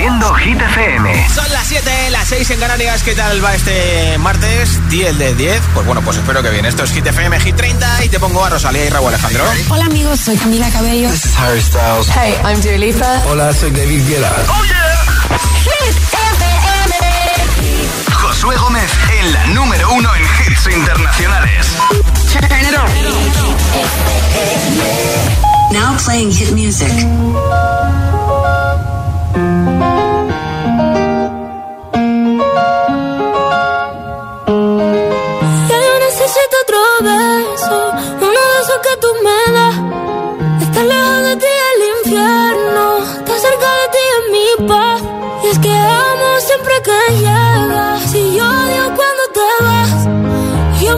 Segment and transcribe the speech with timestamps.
[0.00, 1.28] haciendo Hit FM.
[1.28, 3.02] Son las 7, las 6 en Canarias.
[3.02, 4.80] ¿Qué tal va este martes?
[4.88, 5.60] 10 de 10.
[5.74, 6.64] Pues bueno, pues espero que bien.
[6.64, 9.44] Esto es Hit FM, Hit 30 y te pongo a Rosalía y Raúl Alejandro.
[9.68, 11.10] Hola amigos, soy Camila Cabello.
[11.10, 12.08] This is Harry Styles.
[12.16, 13.22] Hey, I'm Dua Lipa.
[13.26, 14.32] Hola, soy David Guetta.
[14.48, 15.04] Oh yeah.
[15.64, 16.46] Hit FM.
[18.14, 18.90] Josué Gómez
[19.20, 21.66] en la número uno en hits internacionales.
[22.32, 22.88] Turn it on.
[25.74, 26.90] Now playing hit music.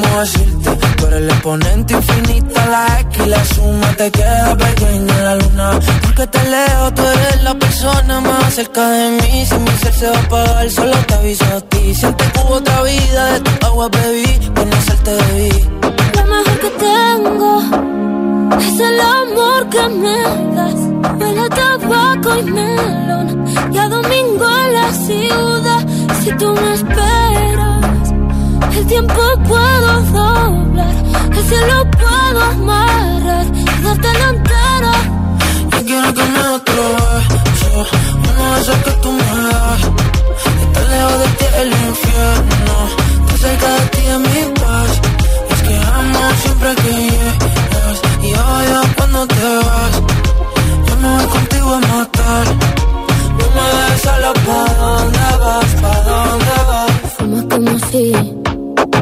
[0.00, 0.70] ¿cómo decirte?
[0.96, 5.80] Tú eres el exponente infinito, la X y la suma te queda pequeña la luna.
[6.02, 9.46] Porque te leo, tú eres la persona más cerca de mí.
[9.46, 11.94] Si mi ser se va a apagar, solo te aviso a ti.
[11.94, 15.50] Siente que hubo otra vida, de tu agua bebí, conocerte debí.
[16.16, 17.62] Lo mejor que tengo
[18.58, 20.18] es el amor que me
[20.56, 20.80] das.
[21.18, 25.86] Huele a tabaco y melón y a domingo en la ciudad.
[26.22, 27.67] Si tú me esperas,
[28.76, 30.94] el tiempo puedo doblar,
[31.32, 34.92] el cielo puedo amarrar y darte la entera.
[35.72, 36.40] Yo quiero que me
[38.30, 39.82] uno de esos que tú me das.
[40.62, 42.74] Estar lejos de ti el infierno,
[43.20, 45.00] estar cerca de ti es mi paz.
[45.48, 49.94] Y es que amo siempre que llegas y odio cuando te vas.
[50.86, 52.78] Yo me voy contigo a matar
[53.98, 56.92] solo pa' dónde vas, pa' dónde vas.
[57.16, 58.27] Fuma como si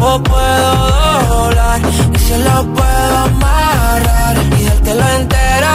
[0.00, 1.80] tiempo puedo doblar
[2.14, 5.74] y se lo puedo amarrar y dártelo entero.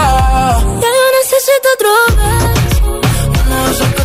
[0.81, 3.01] Ya yo necesito otro beso.
[3.49, 4.04] No sé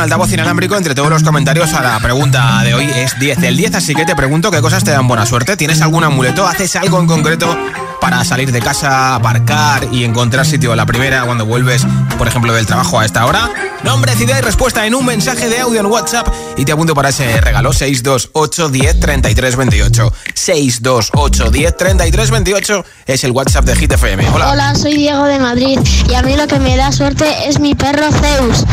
[0.00, 2.90] Un altavoz inalámbrico entre todos los comentarios a la pregunta de hoy.
[2.94, 5.58] Es 10 del 10, así que te pregunto qué cosas te dan buena suerte.
[5.58, 6.46] ¿Tienes algún amuleto?
[6.46, 7.54] ¿Haces algo en concreto
[8.00, 11.86] para salir de casa, aparcar y encontrar sitio a la primera cuando vuelves,
[12.18, 13.50] por ejemplo, del trabajo a esta hora?
[13.82, 17.10] Nombre, ciudad y respuesta en un mensaje de audio en WhatsApp y te apunto para
[17.10, 20.12] ese regalo 628 10 33 28.
[20.34, 24.28] 628 10 33 28 es el WhatsApp de Hit FM.
[24.30, 24.50] Hola.
[24.50, 25.78] Hola, soy Diego de Madrid
[26.08, 28.64] y a mí lo que me da suerte es mi perro Zeus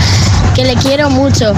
[0.58, 1.54] que le quiero mucho.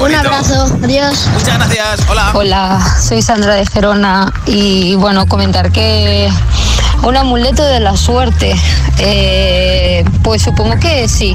[0.00, 1.28] Oh, Un abrazo, adiós.
[1.34, 2.32] Muchas gracias, hola.
[2.34, 6.28] Hola, soy Sandra de Gerona y bueno, comentar que
[7.02, 8.54] un amuleto de la suerte,
[8.98, 11.34] eh, pues supongo que sí.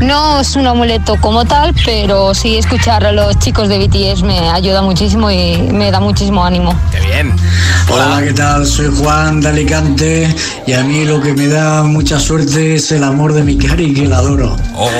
[0.00, 4.50] No es un amuleto como tal, pero sí escuchar a los chicos de BTS me
[4.50, 6.74] ayuda muchísimo y me da muchísimo ánimo.
[6.90, 7.36] Qué bien.
[7.88, 8.66] Hola, ¿qué tal?
[8.66, 10.34] Soy Juan de Alicante
[10.66, 13.94] y a mí lo que me da mucha suerte es el amor de mi cari
[13.94, 14.56] que la adoro.
[14.74, 14.90] Oh.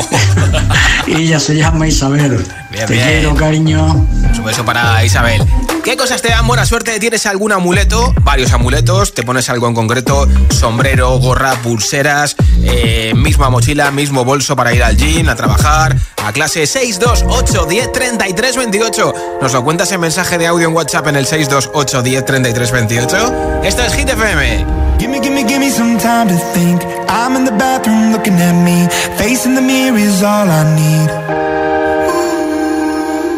[1.08, 2.46] y ella se llama Isabel.
[2.70, 3.84] Te quiero, cariño.
[3.86, 5.42] Un beso para Isabel.
[5.84, 6.98] ¿Qué cosas te dan buena suerte?
[7.00, 8.14] ¿Tienes algún amuleto?
[8.22, 9.14] Varios amuletos.
[9.14, 10.28] ¿Te pones algo en concreto?
[10.50, 16.32] Sombrero, gorra, pulseras, eh, misma mochila, mismo bolso para ir al gym, a trabajar, a
[16.32, 19.14] clase 628 10 33 28.
[19.42, 23.60] Nos lo cuentas en mensaje de audio en WhatsApp en el 628 10 33 28.
[23.64, 24.64] Esto es Hit FM.
[25.00, 26.80] Gimme, gimme, gimme some time to think.
[27.08, 28.86] I'm in the bathroom looking at me.
[29.18, 31.71] Facing the mirror is all I need.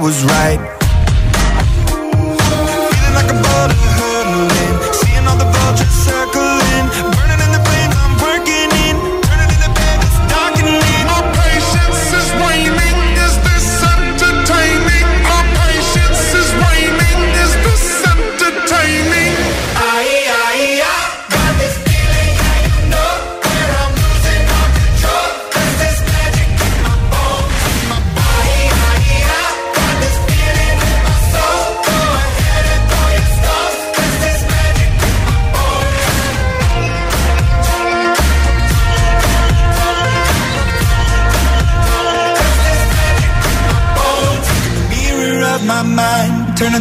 [0.00, 0.73] Was right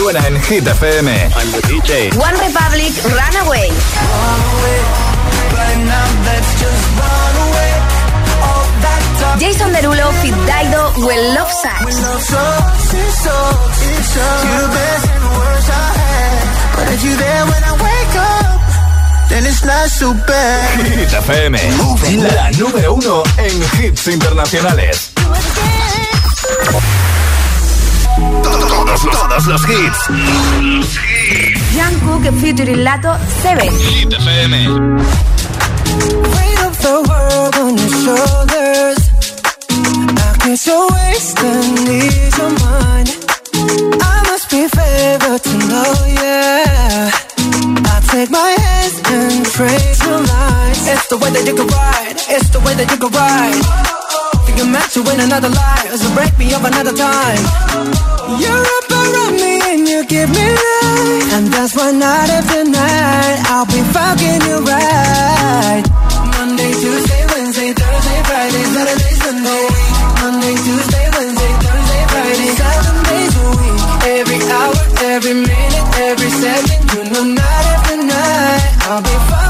[0.00, 1.10] suena en Hit FM.
[2.18, 3.70] One Republic, Runaway.
[9.38, 11.96] Jason Derulo, Fit Daido, Well Love Sucks.
[20.82, 21.58] Hit FM,
[22.32, 25.09] la número uno en hits internacionales.
[29.02, 29.98] Todos los, todos los hits.
[31.72, 33.62] Jungkook featuring Lato 7.
[33.62, 34.52] Hit FM.
[36.36, 38.98] Weight of the world on your shoulders.
[39.70, 43.08] I guess you're wasting ease your mind.
[44.02, 47.10] I must be favored to know, yeah.
[47.92, 50.86] I take my hands and trace your lines.
[50.86, 52.16] It's the way that you can ride.
[52.28, 53.99] It's the way that you can ride.
[54.60, 57.42] I'm meant to win another life, so break me up another time.
[58.36, 63.38] You're up around me and you give me life, and that's why night after night
[63.48, 65.84] I'll be fucking you right.
[66.36, 69.64] Monday, Tuesday, Wednesday, Thursday, Friday, Saturday, Sunday.
[70.20, 73.80] Monday, Tuesday, Wednesday, Thursday, Friday, seven days a week.
[74.20, 74.76] Every hour,
[75.08, 79.49] every minute, every second, you know night after night I'll be fucking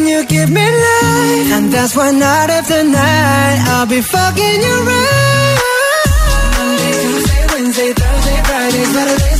[0.00, 1.50] and you give me life.
[1.56, 5.58] And that's why night after night, I'll be fucking you right.
[6.56, 9.39] Monday, Tuesday, Wednesday, Thursday, Friday, Saturday,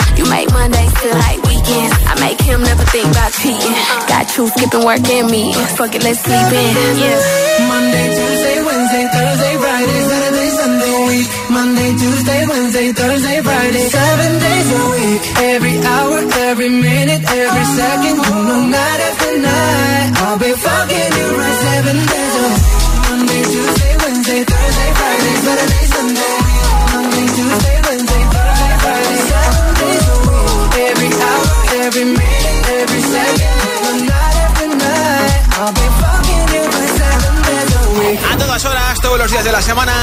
[0.21, 1.97] You make Mondays feel like weekends.
[2.05, 3.73] I make him never think about cheating.
[4.05, 5.49] Got you skipping work and me.
[5.73, 6.71] Fuck it, let's sleep in.
[7.01, 7.65] Yeah.
[7.65, 11.27] Monday, Tuesday, Wednesday, Thursday, Friday, Saturday, Sunday, week.
[11.49, 15.21] Monday, Tuesday, Wednesday, Thursday, Friday, seven days a week.
[15.57, 16.17] Every hour,
[16.53, 18.61] every minute, every second, you know,
[39.21, 39.93] los días de la semana,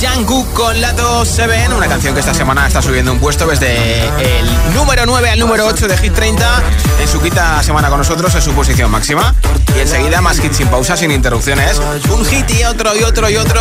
[0.00, 4.72] Jungkook con Lato Seven, una canción que esta semana está subiendo un puesto desde el
[4.72, 6.62] número 9 al número 8 de Hit 30
[7.00, 9.34] en su quinta semana con nosotros en su posición máxima.
[9.74, 11.80] Y enseguida más hits sin pausa, sin interrupciones.
[12.08, 13.60] Un hit y otro y otro y otro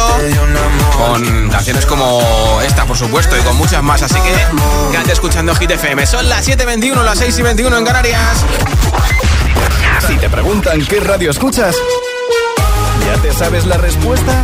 [0.95, 4.03] con canciones como esta, por supuesto, y con muchas más.
[4.03, 4.35] Así que
[4.91, 6.05] quédate escuchando Hit FM.
[6.05, 8.45] Son las 7.21, las 6 y 21 en Canarias.
[10.05, 11.75] Si te preguntan qué radio escuchas,
[13.03, 14.43] ¿ya te sabes la respuesta?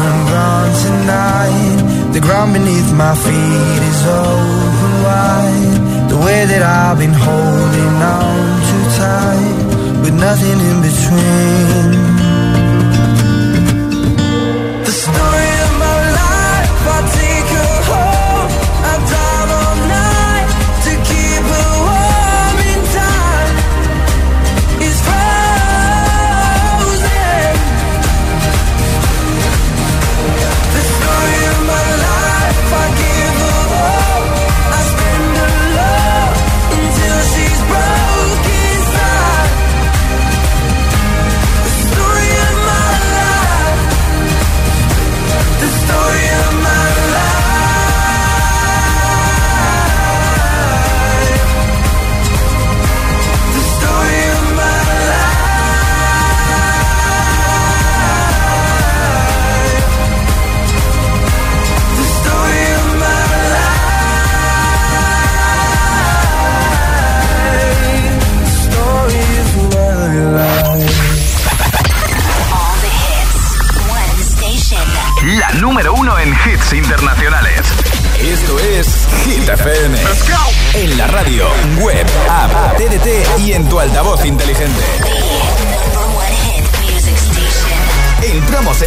[2.13, 6.09] The ground beneath my feet is open wide.
[6.11, 8.35] The way that I've been holding on
[8.67, 12.00] too tight With nothing in between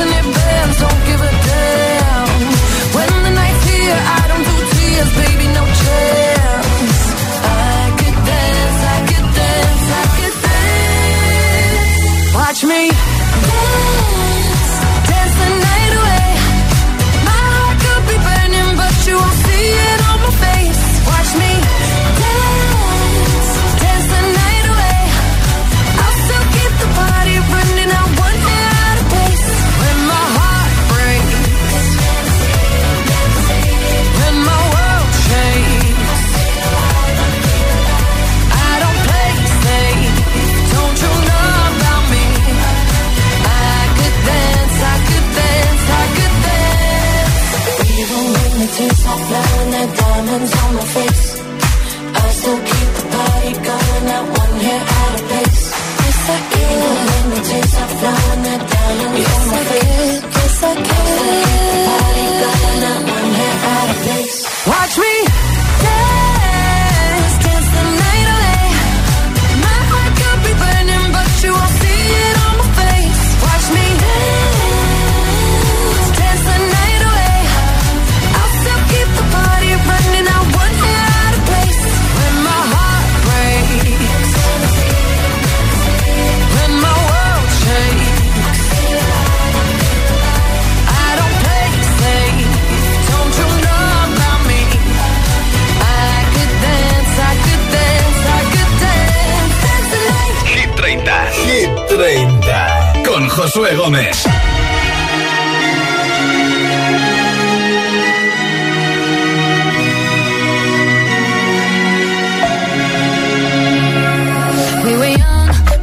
[0.00, 0.33] and it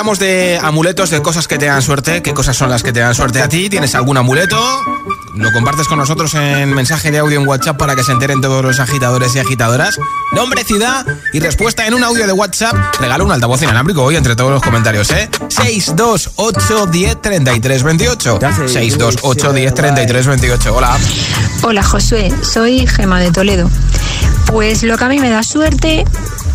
[0.00, 2.22] hablamos de amuletos, de cosas que te dan suerte.
[2.22, 3.68] ¿Qué cosas son las que te dan suerte a ti?
[3.68, 4.58] ¿Tienes algún amuleto?
[5.34, 8.64] Lo compartes con nosotros en mensaje de audio en WhatsApp para que se enteren todos
[8.64, 10.00] los agitadores y agitadoras.
[10.32, 12.74] Nombre, ciudad y respuesta en un audio de WhatsApp.
[12.98, 15.28] Regalo un altavoz inalámbrico hoy entre todos los comentarios, ¿eh?
[15.48, 18.38] 628 10 33 28.
[18.68, 20.74] 628 10 33 28.
[20.74, 20.98] Hola.
[21.62, 23.68] Hola Josué, soy Gema de Toledo.
[24.46, 26.06] Pues lo que a mí me da suerte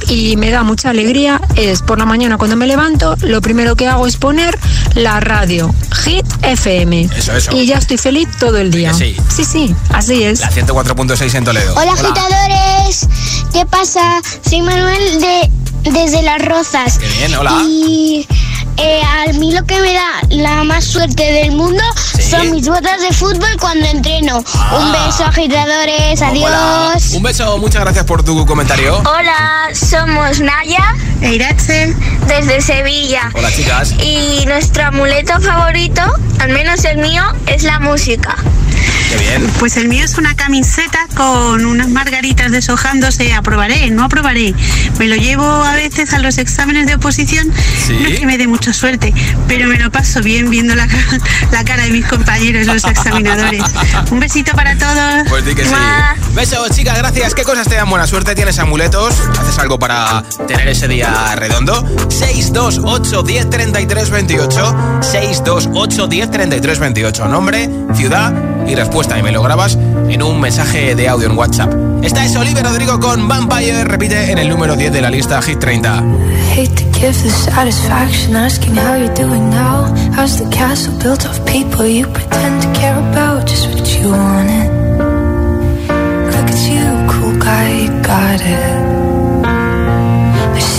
[0.10, 3.88] y me da mucha alegría es por la mañana cuando me levanto, lo primero que
[3.88, 4.58] hago es poner
[4.96, 7.10] la radio Hit FM.
[7.16, 7.56] Eso, eso.
[7.56, 8.94] Y ya estoy feliz todo el día.
[8.94, 9.16] Sí.
[9.34, 10.40] sí, sí, así es.
[10.40, 11.76] La 104.6 en Toledo.
[11.76, 13.08] Hola, agitadores.
[13.54, 14.22] ¿Qué pasa?
[14.48, 15.50] Soy Manuel de
[15.92, 16.98] desde Las Rozas.
[16.98, 17.62] Qué bien, hola.
[17.68, 18.28] Y
[18.78, 21.84] eh, a mí lo que me da la más suerte del mundo
[22.20, 24.44] son mis botas de fútbol cuando entreno.
[24.54, 24.80] Ah.
[24.80, 26.22] Un beso, agitadores.
[26.22, 27.12] Adiós.
[27.14, 28.98] Un beso, muchas gracias por tu comentario.
[28.98, 31.96] Hola, somos Naya e Irache
[32.28, 33.32] desde Sevilla.
[33.34, 33.94] Hola, chicas.
[34.00, 36.02] Y nuestro amuleto favorito,
[36.40, 38.36] al menos el mío, es la música.
[39.10, 39.50] Qué bien.
[39.60, 43.34] Pues el mío es una camiseta con unas margaritas deshojándose.
[43.34, 44.54] Aprobaré, no aprobaré.
[45.00, 47.52] Me lo llevo a veces a los exámenes de oposición.
[47.86, 47.98] ¿Sí?
[48.00, 49.14] No es que me dé mucha suerte,
[49.48, 50.88] pero me lo paso bien viendo la,
[51.52, 53.64] la cara de mis compañeros, los examinadores.
[54.12, 55.28] Un besito para todos.
[55.30, 55.74] Pues di que sí.
[56.34, 57.34] Besos, chicas, gracias.
[57.34, 58.36] ¿Qué cosas te dan buena suerte?
[58.36, 59.16] ¿Tienes amuletos?
[59.40, 61.88] ¿Haces algo para tener ese día redondo?
[62.10, 64.76] 628 10 33 28.
[65.02, 67.28] 628 10 33 28.
[67.28, 68.34] Nombre, ciudad
[68.68, 69.18] y respuesta.
[69.18, 69.78] Y me lo grabas
[70.10, 71.74] en un mensaje de audio en WhatsApp.
[72.04, 73.84] Esta es Oliver Rodrigo con Vampire.
[73.84, 76.04] Repite en el número 10 de la lista Hit 30.
[76.56, 77.30] Hate to give the
[88.42, 88.95] of.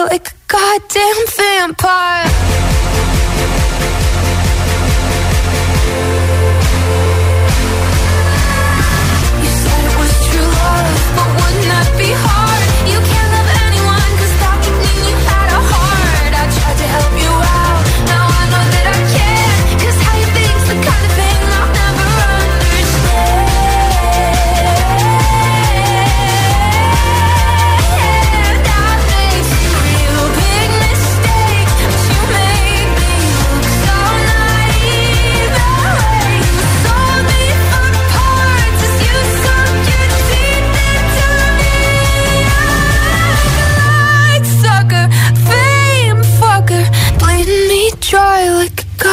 [0.00, 2.31] like a goddamn vampire.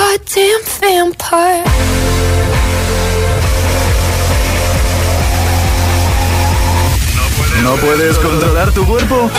[0.09, 1.63] goddamn vampire.
[7.61, 9.29] ¿No puedes controlar tu cuerpo?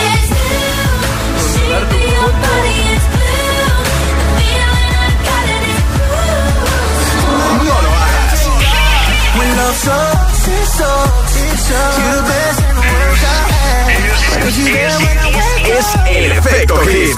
[14.47, 14.95] Es, es, es,
[15.67, 17.17] es el efecto hit.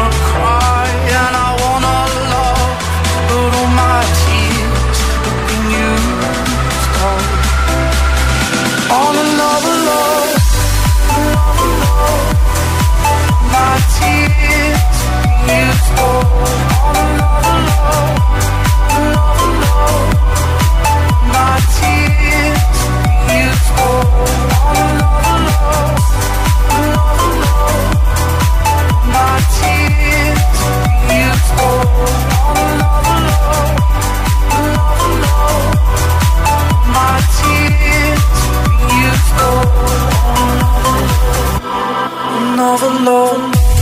[42.59, 43.80] overload.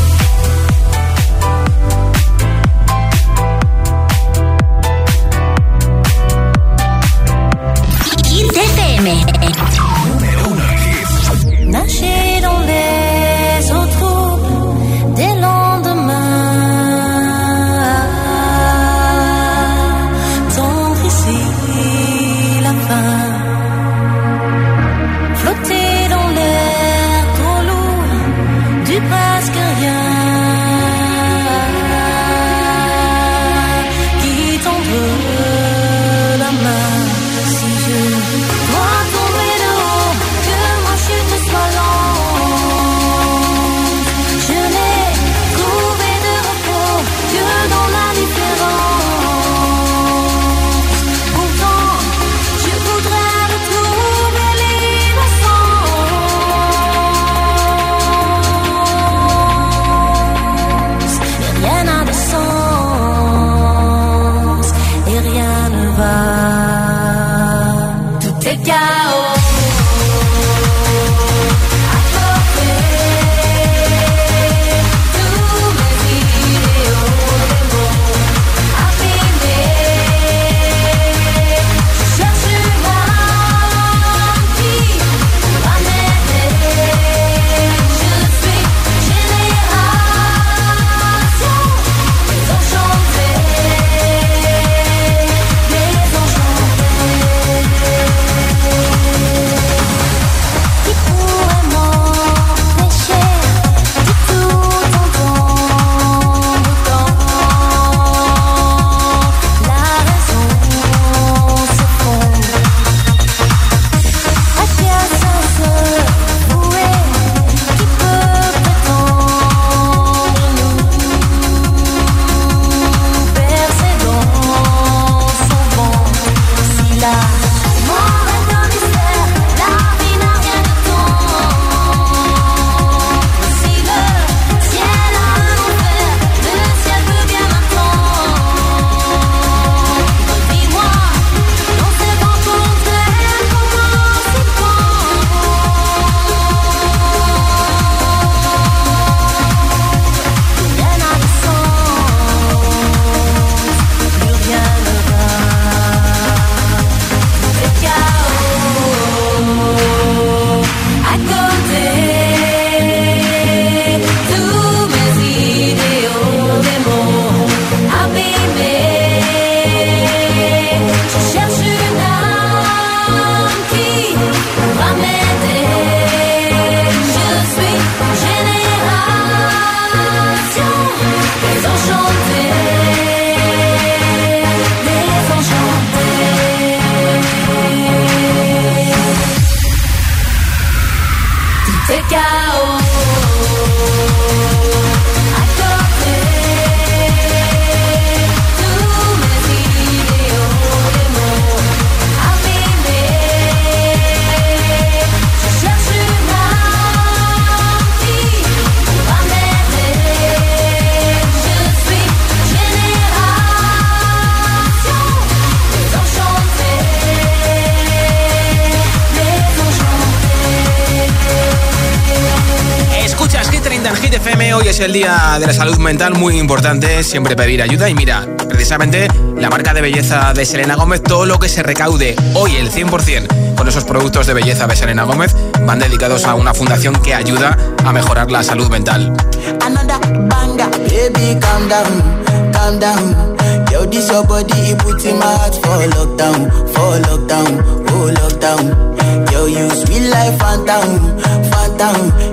[225.49, 227.89] De Salud Mental, muy importante siempre pedir ayuda.
[227.89, 232.15] Y mira, precisamente la marca de belleza de Selena Gómez, todo lo que se recaude
[232.35, 235.35] hoy, el 100%, con esos productos de belleza de Selena Gómez,
[235.65, 239.11] van dedicados a una fundación que ayuda a mejorar la salud mental.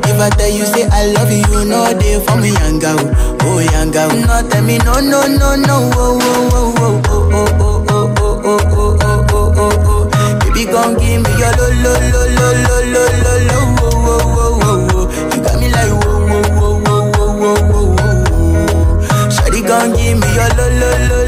[0.09, 3.59] If I tell you say I love you, you know they for me young oh
[3.59, 3.91] young.
[3.93, 8.29] No tell me no no no no, oh oh oh oh oh oh oh oh
[8.29, 10.39] oh oh oh oh oh oh.
[10.41, 14.21] Baby gon' give me your lo lo lo lo lo lo lo lo, oh oh
[14.37, 15.05] oh oh oh.
[15.35, 19.31] You got me like whoa whoa whoa whoa whoa whoa whoa whoa.
[19.31, 21.19] Shawty gon' give me your lo lo lo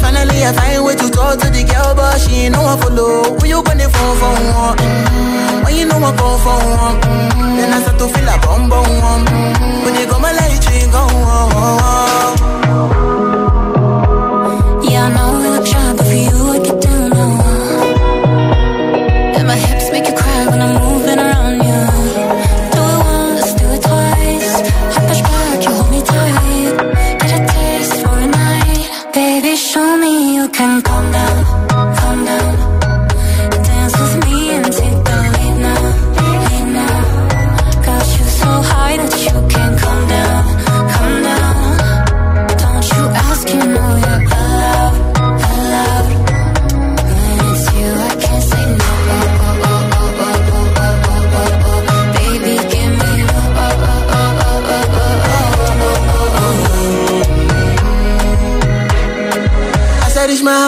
[0.00, 3.36] Finally, I find way to talk to the girl, but she ain't no one follow.
[3.38, 4.76] Who you gonna phone for one?
[4.78, 5.64] Mm-hmm.
[5.64, 7.56] When you know I come for one, mm-hmm.
[7.56, 8.84] then I start to feel a bum bum.
[8.84, 9.84] Mm-hmm.
[9.84, 12.43] When you go my light, you go on.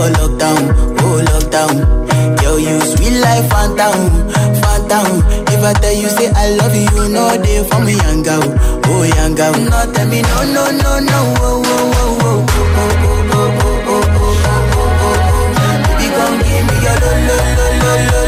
[0.00, 0.62] Oh, lockdown,
[1.02, 1.74] oh, lockdown.
[2.42, 3.98] Yo, you sweet life, phantom,
[4.62, 5.22] phantom.
[5.50, 9.34] If I tell you, say I love you, no day for me, young oh, young.
[9.34, 14.06] No, tell me, no, no, no, no, oh, oh, oh, oh, oh, oh.
[15.88, 18.27] Baby, come give me your lo, lo, lo, lo, lo.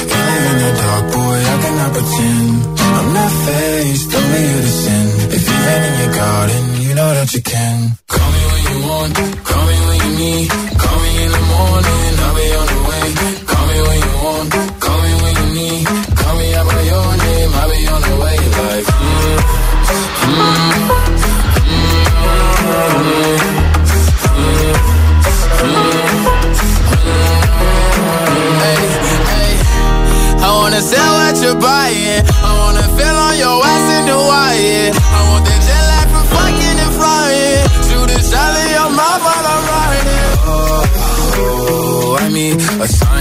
[0.51, 2.79] In the dark, boy, I cannot pretend.
[2.97, 5.07] I'm not faced, only you to sin.
[5.31, 7.97] If been in your garden, you know that you can.
[8.09, 9.15] Call me when you want,
[9.47, 10.70] call me when you need.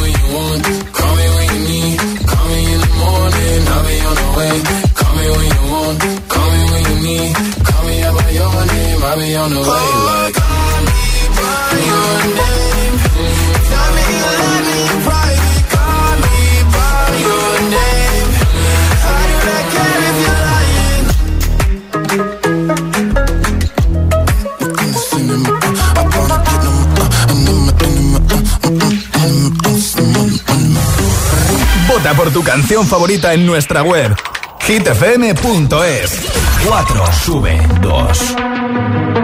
[0.00, 0.62] When you want,
[0.96, 1.98] call me when you need.
[2.30, 4.56] Call me in the morning, I'll be on the way.
[4.98, 5.98] Call me when you want,
[6.32, 7.32] call me when you need.
[7.68, 10.32] Call me by your name, I'll be on the way.
[10.38, 10.98] Call me
[11.36, 13.53] by your name.
[32.04, 34.14] Vota por tu canción favorita en nuestra web
[34.60, 36.20] hitfm.es
[36.68, 39.23] 4 sube 2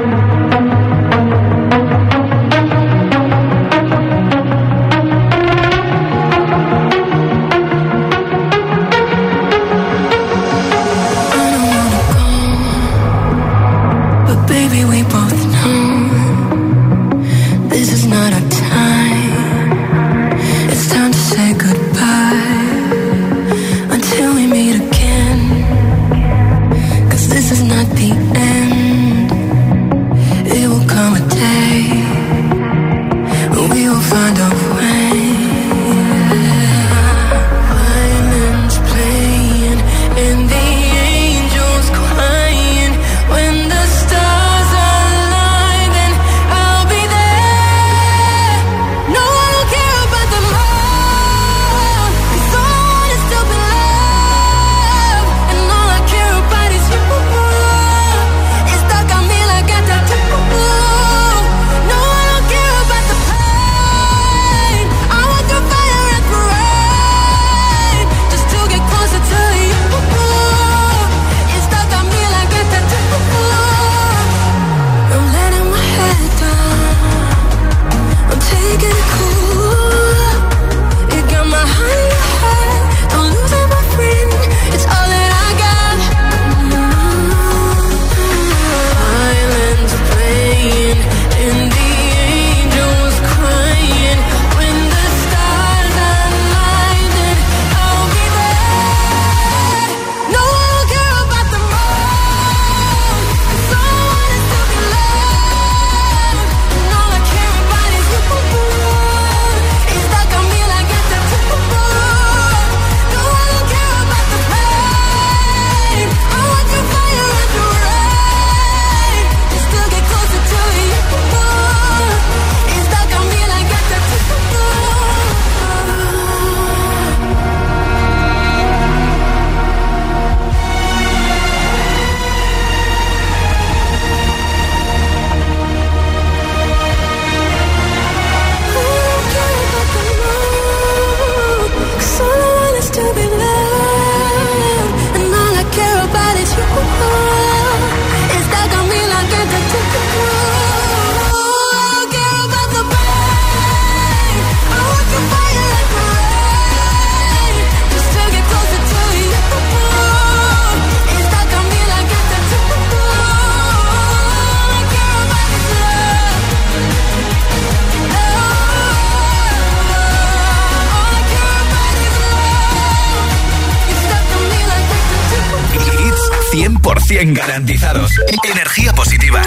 [177.10, 178.12] 100 garantizados.
[178.44, 179.42] Energía positiva.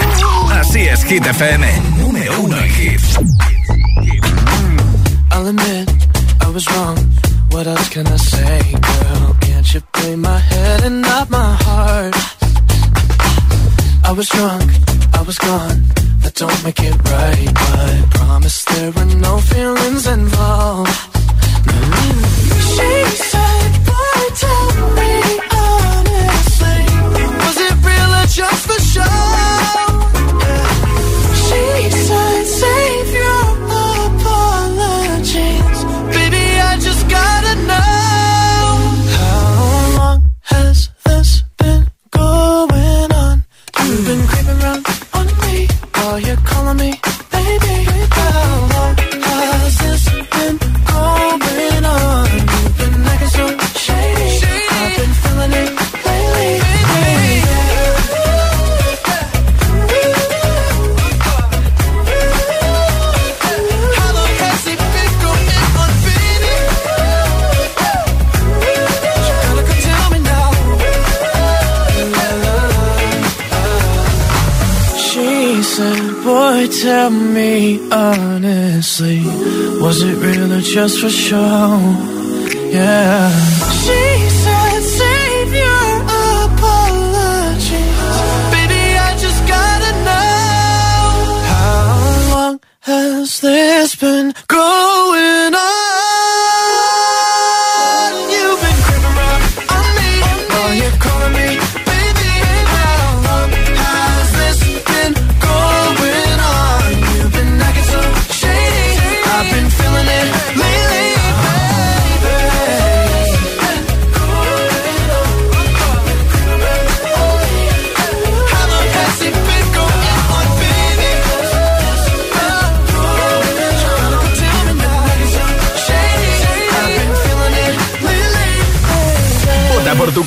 [0.52, 1.66] Así es, Hit FM.
[1.96, 3.18] Número uno en hits.
[5.32, 5.88] I'll admit
[6.42, 6.98] I was wrong.
[7.52, 9.36] What else can I say, girl?
[9.40, 12.14] Can't you play my head and not my heart?
[14.04, 14.70] I was drunk,
[15.14, 15.84] I was gone.
[16.20, 20.92] That don't make it right, but promise there were no feelings involved.
[21.64, 23.33] Mm -hmm.
[77.04, 79.20] tell me honestly,
[79.78, 81.78] was it real or just for show?
[82.70, 83.53] Yeah.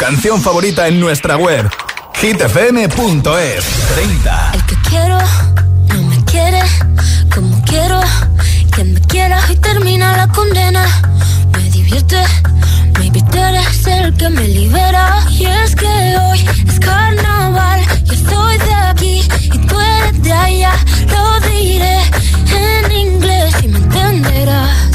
[0.08, 1.70] canción favorita en nuestra web
[2.14, 5.18] hitfm.es 30 El que quiero
[5.90, 6.62] no me quiere
[7.36, 8.00] como quiero
[8.72, 10.86] quien me quiera y termina la condena.
[11.52, 12.24] Me divierte
[12.98, 15.26] maybe tú eres el que me libera.
[15.30, 20.72] Y es que hoy es carnaval yo soy de aquí y tú eres de allá.
[21.10, 22.00] Lo diré
[22.56, 24.87] en inglés y me entenderás.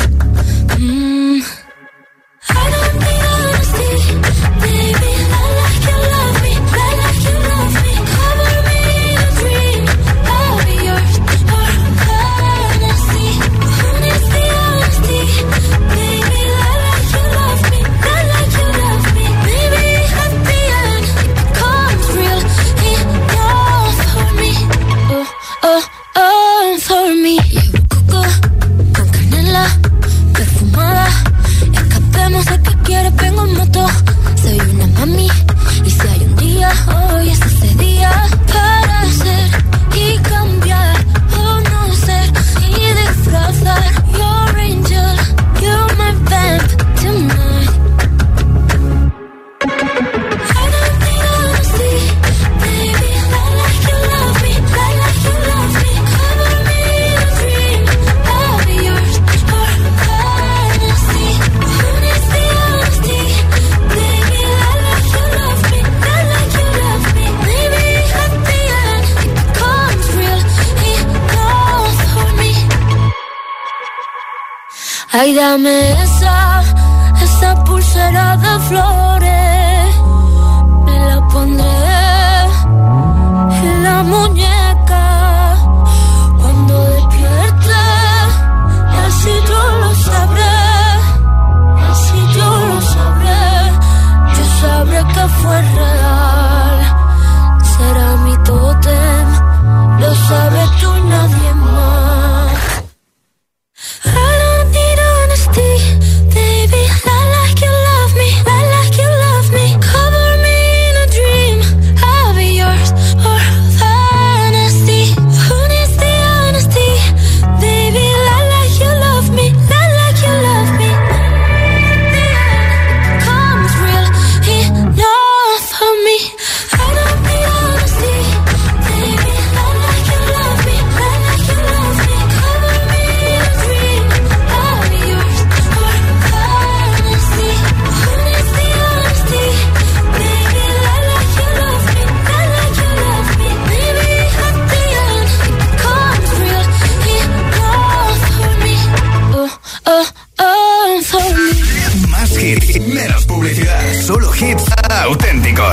[75.33, 76.63] y dame esa,
[77.23, 79.42] esa pulsera de flores.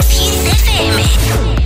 [0.02, 1.59] Europe.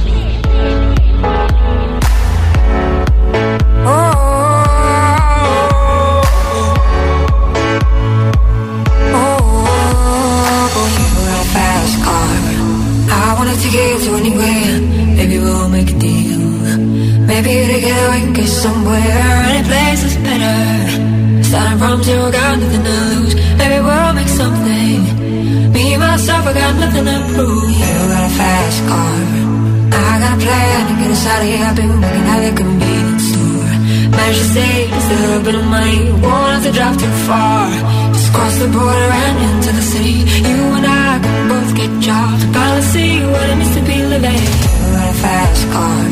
[35.84, 36.14] Bit.
[36.24, 37.70] Won't have to drive too far.
[38.14, 40.18] Just cross the border and into the city.
[40.48, 42.44] You and I can both get jobs.
[42.56, 44.44] Finally see what it means to be living.
[44.82, 46.04] You got a fast car.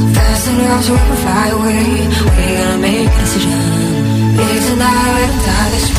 [0.00, 1.84] So fast enough so we can fly away
[2.36, 3.60] We're gonna make a decision.
[4.36, 5.93] Live tonight, die this